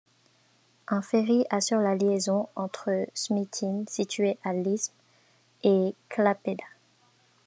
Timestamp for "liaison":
1.93-2.49